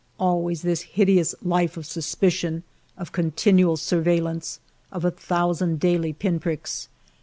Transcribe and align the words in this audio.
Always 0.19 0.63
this 0.63 0.81
hideous 0.81 1.35
life 1.43 1.77
of 1.77 1.85
suspicion, 1.85 2.63
of 2.97 3.11
continual 3.11 3.77
surveillance, 3.77 4.59
of 4.91 5.05
a 5.05 5.11
thousand 5.11 5.79
daily 5.79 6.11
pin 6.11 6.39
pricks. 6.39 6.89